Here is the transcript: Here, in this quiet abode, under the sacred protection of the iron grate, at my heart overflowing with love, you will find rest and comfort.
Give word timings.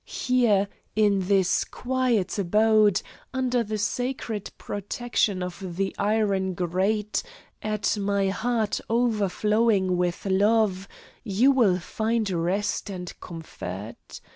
Here, 0.03 0.67
in 0.95 1.27
this 1.27 1.63
quiet 1.63 2.39
abode, 2.39 3.03
under 3.35 3.63
the 3.63 3.77
sacred 3.77 4.49
protection 4.57 5.43
of 5.43 5.75
the 5.77 5.93
iron 5.99 6.55
grate, 6.55 7.21
at 7.61 7.95
my 7.99 8.29
heart 8.29 8.81
overflowing 8.89 9.97
with 9.97 10.25
love, 10.25 10.87
you 11.23 11.51
will 11.51 11.77
find 11.77 12.31
rest 12.31 12.89
and 12.89 13.13
comfort. 13.19 14.21